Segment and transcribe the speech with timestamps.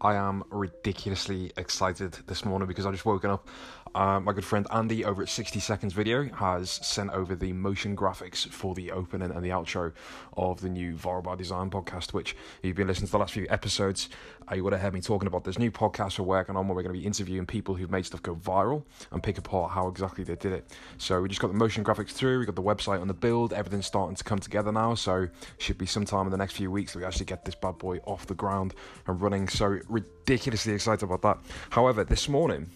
[0.00, 3.48] I am ridiculously excited this morning because I just woken up.
[3.92, 7.96] Uh, my good friend Andy over at 60 Seconds Video has sent over the motion
[7.96, 9.92] graphics for the opening and the outro
[10.36, 13.48] of the new by Design podcast, which if you've been listening to the last few
[13.50, 14.08] episodes,
[14.48, 16.76] uh, you would have heard me talking about this new podcast we're working on where
[16.76, 19.88] we're going to be interviewing people who've made stuff go viral and pick apart how
[19.88, 20.76] exactly they did it.
[20.98, 23.52] So we just got the motion graphics through, we got the website on the build,
[23.52, 24.94] everything's starting to come together now.
[24.94, 25.26] So
[25.58, 27.98] should be sometime in the next few weeks that we actually get this bad boy
[28.04, 28.72] off the ground
[29.08, 29.48] and running.
[29.48, 31.38] So ridiculously excited about that.
[31.70, 32.70] However, this morning,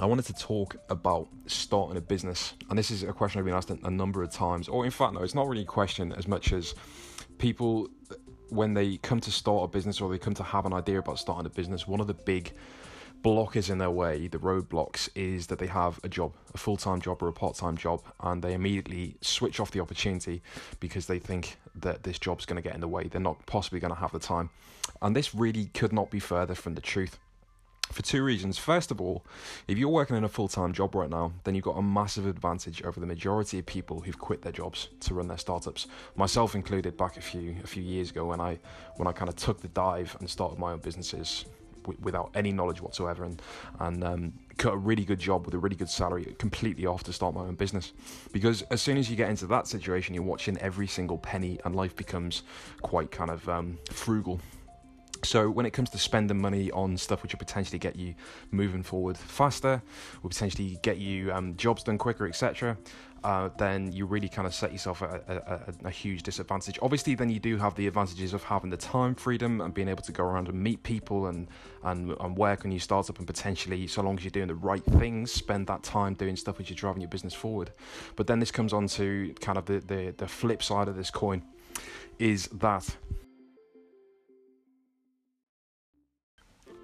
[0.00, 3.52] I wanted to talk about starting a business, and this is a question I've been
[3.52, 4.66] asked a number of times.
[4.66, 6.74] Or, in fact, no, it's not really a question as much as
[7.36, 7.88] people,
[8.48, 11.18] when they come to start a business or they come to have an idea about
[11.18, 12.52] starting a business, one of the big
[13.22, 17.02] blockers in their way, the roadblocks, is that they have a job, a full time
[17.02, 20.40] job or a part time job, and they immediately switch off the opportunity
[20.80, 23.04] because they think that this job's going to get in the way.
[23.04, 24.48] They're not possibly going to have the time.
[25.02, 27.18] And this really could not be further from the truth
[27.92, 28.58] for two reasons.
[28.58, 29.24] First of all,
[29.66, 32.26] if you're working in a full time job right now, then you've got a massive
[32.26, 35.86] advantage over the majority of people who've quit their jobs to run their startups.
[36.16, 38.58] Myself included, back a few a few years ago when I
[38.96, 41.44] when I kind of took the dive and started my own businesses
[41.82, 43.42] w- without any knowledge whatsoever, and
[43.80, 47.12] and um, got a really good job with a really good salary completely off to
[47.12, 47.92] start my own business.
[48.32, 51.74] Because as soon as you get into that situation, you're watching every single penny, and
[51.74, 52.42] life becomes
[52.82, 54.40] quite kind of um, frugal
[55.24, 58.14] so when it comes to spending money on stuff which will potentially get you
[58.50, 59.82] moving forward faster,
[60.22, 62.76] will potentially get you um, jobs done quicker, etc.,
[63.22, 66.78] uh, then you really kind of set yourself at a, a, a, huge disadvantage.
[66.80, 70.02] Obviously, then you do have the advantages of having the time freedom and being able
[70.02, 71.46] to go around and meet people and
[71.84, 74.84] and, and work on your startup and potentially, so long as you're doing the right
[74.84, 77.72] things, spend that time doing stuff which is driving your business forward.
[78.16, 81.10] But then this comes on to kind of the, the, the flip side of this
[81.10, 81.42] coin
[82.18, 82.96] is that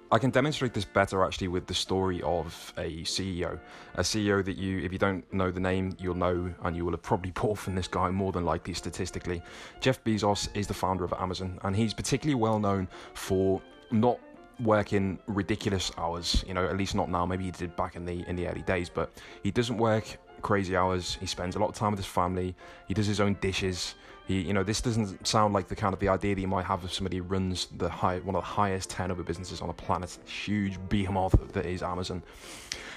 [0.09, 3.59] I can demonstrate this better actually with the story of a CEO.
[3.95, 6.93] A CEO that you, if you don't know the name, you'll know and you will
[6.93, 9.41] have probably bought from this guy more than likely statistically.
[9.81, 14.19] Jeff Bezos is the founder of Amazon and he's particularly well known for not
[14.61, 18.23] working ridiculous hours, you know, at least not now, maybe he did back in the
[18.27, 19.11] in the early days, but
[19.43, 21.17] he doesn't work crazy hours.
[21.19, 22.55] He spends a lot of time with his family.
[22.87, 23.95] He does his own dishes.
[24.27, 26.65] He, you know, this doesn't sound like the kind of the idea that you might
[26.65, 29.73] have of somebody who runs the high, one of the highest turnover businesses on the
[29.73, 32.21] planet, huge behemoth that is Amazon.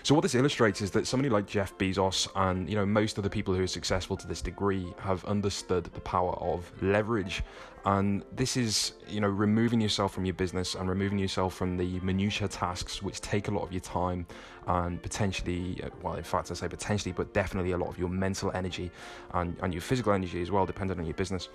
[0.02, 3.24] So what this illustrates is that somebody like Jeff Bezos and you know most of
[3.24, 7.42] the people who are successful to this degree have understood the power of leverage
[7.84, 11.98] and this is you know removing yourself from your business and removing yourself from the
[12.00, 14.26] minutia tasks which take a lot of your time
[14.66, 18.08] and potentially uh, well in fact I say potentially but definitely a lot of your
[18.08, 18.90] mental energy
[19.34, 21.50] and, and your physical energy as well depending on your business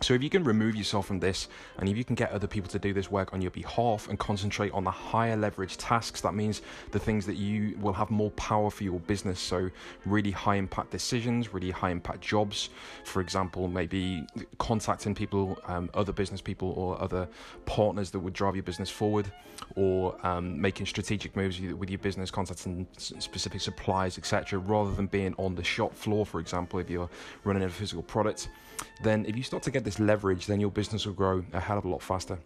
[0.00, 2.68] so, if you can remove yourself from this and if you can get other people
[2.70, 6.34] to do this work on your behalf and concentrate on the higher leverage tasks, that
[6.34, 9.40] means the things that you will have more power for your business.
[9.40, 9.70] So,
[10.04, 12.70] really high impact decisions, really high impact jobs.
[13.04, 14.26] For example, maybe
[14.58, 17.28] contacting people, um, other business people, or other
[17.64, 19.30] partners that would drive your business forward,
[19.76, 25.34] or um, making strategic moves with your business, contacting specific suppliers, etc., rather than being
[25.38, 27.08] on the shop floor, for example, if you're
[27.44, 28.48] running a physical product
[29.02, 31.78] then if you start to get this leverage, then your business will grow a hell
[31.78, 32.38] of a lot faster.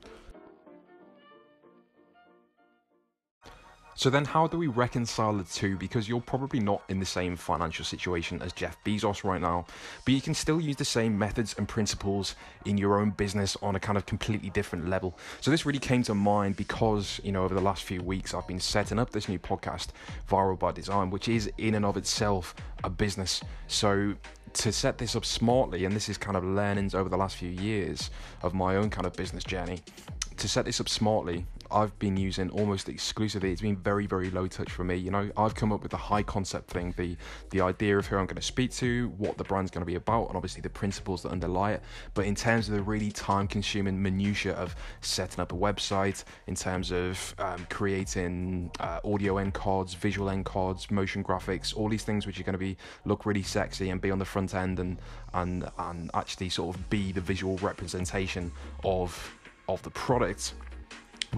[3.99, 5.77] So then how do we reconcile the two?
[5.77, 9.67] Because you're probably not in the same financial situation as Jeff Bezos right now,
[10.05, 13.75] but you can still use the same methods and principles in your own business on
[13.75, 15.19] a kind of completely different level.
[15.41, 18.47] So this really came to mind because, you know, over the last few weeks I've
[18.47, 19.89] been setting up this new podcast,
[20.31, 23.43] Viral by Design, which is in and of itself a business.
[23.67, 24.15] So
[24.59, 27.49] to set this up smartly, and this is kind of learnings over the last few
[27.49, 28.11] years
[28.43, 29.81] of my own kind of business journey,
[30.37, 33.53] to set this up smartly, I've been using almost exclusively.
[33.53, 34.97] It's been very, very low touch for me.
[34.97, 37.17] You know, I've come up with the high concept thing, the
[37.51, 39.97] the idea of who I'm going to speak to, what the brand's going to be
[39.97, 41.83] about, and obviously the principles that underlie it.
[42.15, 46.91] But in terms of the really time-consuming minutia of setting up a website, in terms
[46.91, 52.27] of um, creating uh, audio end cards, visual end cards, motion graphics, all these things
[52.27, 54.99] which are going to be look really sexy and be on the front end and
[55.35, 58.51] and and actually sort of be the visual representation
[58.85, 59.35] of
[59.69, 60.55] of the product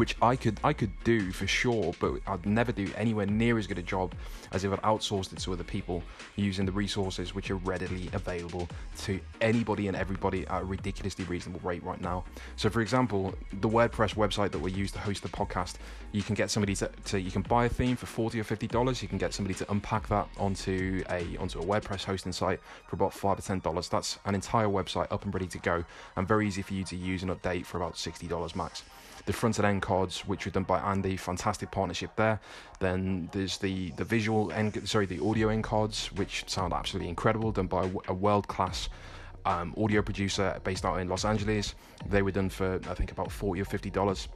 [0.01, 3.67] which I could I could do for sure, but I'd never do anywhere near as
[3.67, 4.15] good a job
[4.51, 6.03] as if I'd outsourced it to other people
[6.37, 8.67] using the resources which are readily available
[9.05, 12.25] to anybody and everybody at a ridiculously reasonable rate right now.
[12.57, 15.75] So, for example, the WordPress website that we use to host the podcast,
[16.13, 18.69] you can get somebody to, to you can buy a theme for forty or fifty
[18.69, 19.03] dollars.
[19.03, 22.97] You can get somebody to unpack that onto a onto a WordPress hosting site for
[22.97, 23.91] about five or ten dollars.
[23.91, 25.85] That's an entire website up and ready to go,
[26.17, 28.83] and very easy for you to use and update for about sixty dollars max.
[29.27, 31.17] The front and end cards, which were done by Andy.
[31.17, 32.41] Fantastic partnership there.
[32.79, 37.53] Then there's the the visual end, sorry, the audio end cards, which sound absolutely incredible,
[37.53, 38.89] done by a world class
[39.45, 41.75] um, audio producer based out in Los Angeles.
[42.07, 44.29] They were done for I think about forty or fifty dollars.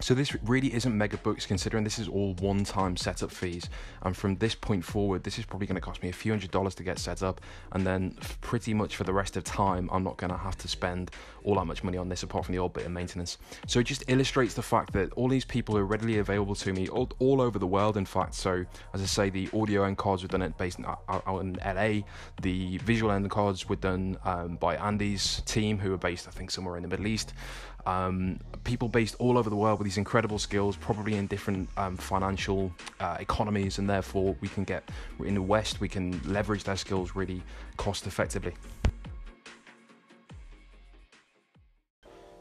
[0.00, 3.68] So this really isn't mega books considering this is all one-time setup fees.
[4.02, 6.50] And from this point forward this is probably going to cost me a few hundred
[6.50, 7.40] dollars to get set up.
[7.72, 10.68] And then pretty much for the rest of time I'm not going to have to
[10.68, 11.10] spend
[11.44, 13.38] all that much money on this apart from the old bit of maintenance.
[13.66, 16.88] So it just illustrates the fact that all these people are readily available to me
[16.88, 18.34] all, all over the world in fact.
[18.34, 22.06] So as I say the audio end cards were done based out, out in LA
[22.42, 26.50] the visual end cards were done um, by Andy's team who are based I think
[26.50, 27.32] somewhere in the Middle East
[27.86, 31.96] um, people based all over the world with these incredible skills, probably in different um,
[31.96, 34.88] financial uh, economies, and therefore we can get
[35.24, 37.42] in the West, we can leverage their skills really
[37.76, 38.52] cost effectively.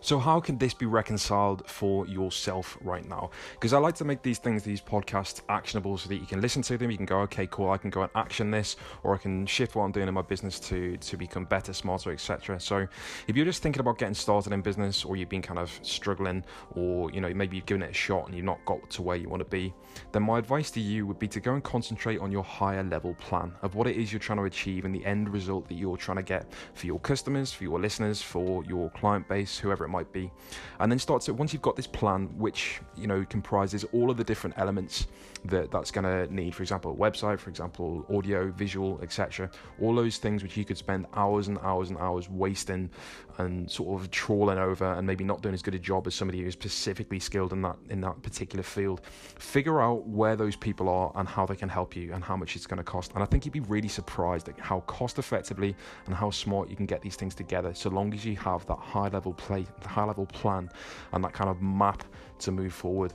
[0.05, 3.31] So, how can this be reconciled for yourself right now?
[3.53, 6.61] Because I like to make these things, these podcasts, actionable so that you can listen
[6.61, 6.91] to them.
[6.91, 9.75] You can go, okay, cool, I can go and action this, or I can shift
[9.75, 12.59] what I'm doing in my business to to become better, smarter, etc.
[12.59, 12.87] So,
[13.27, 16.45] if you're just thinking about getting started in business, or you've been kind of struggling,
[16.75, 19.17] or you know maybe you've given it a shot and you've not got to where
[19.17, 19.73] you want to be,
[20.11, 23.15] then my advice to you would be to go and concentrate on your higher level
[23.15, 25.97] plan of what it is you're trying to achieve and the end result that you're
[25.97, 29.89] trying to get for your customers, for your listeners, for your client base, whoever it
[29.89, 30.31] might be.
[30.79, 34.17] And then start to, once you've got this plan, which, you know, comprises all of
[34.17, 35.07] the different elements
[35.45, 39.49] that that's going to need, for example, a website, for example, audio, visual, etc.
[39.79, 42.89] All those things which you could spend hours and hours and hours wasting
[43.37, 46.41] and sort of trawling over and maybe not doing as good a job as somebody
[46.41, 49.01] who's specifically skilled in that in that particular field.
[49.05, 52.55] Figure out where those people are and how they can help you and how much
[52.55, 53.11] it's going to cost.
[53.13, 55.75] And I think you'd be really surprised at how cost effectively
[56.05, 58.79] and how smart you can get these things together so long as you have that
[58.79, 60.69] high level play high level plan
[61.13, 62.03] and that kind of map
[62.39, 63.13] to move forward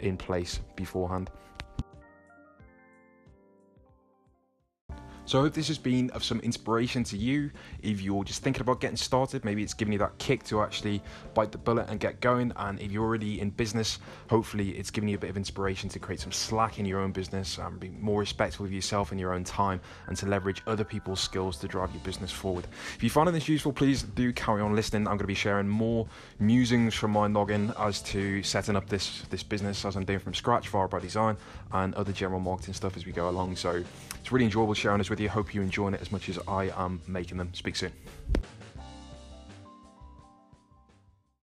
[0.00, 1.30] in place beforehand.
[5.34, 7.50] So I hope this has been of some inspiration to you.
[7.82, 11.02] If you're just thinking about getting started, maybe it's giving you that kick to actually
[11.34, 12.52] bite the bullet and get going.
[12.54, 13.98] And if you're already in business,
[14.30, 17.10] hopefully it's giving you a bit of inspiration to create some slack in your own
[17.10, 20.84] business and be more respectful of yourself and your own time and to leverage other
[20.84, 22.68] people's skills to drive your business forward.
[22.94, 25.00] If you find this useful, please do carry on listening.
[25.08, 26.06] I'm going to be sharing more
[26.38, 30.32] musings from my noggin as to setting up this this business as I'm doing from
[30.32, 31.36] scratch, Viral by Design,
[31.72, 33.56] and other general marketing stuff as we go along.
[33.56, 33.82] So
[34.20, 35.23] it's really enjoyable sharing this with you.
[35.28, 37.52] Hope you're enjoying it as much as I am making them.
[37.54, 37.92] Speak soon.